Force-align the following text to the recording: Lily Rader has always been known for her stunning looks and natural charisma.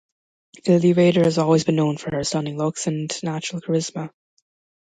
Lily 0.67 0.93
Rader 0.93 1.23
has 1.25 1.37
always 1.37 1.63
been 1.63 1.75
known 1.75 1.95
for 1.95 2.09
her 2.15 2.23
stunning 2.23 2.57
looks 2.57 2.87
and 2.87 3.11
natural 3.21 3.61
charisma. 3.61 4.09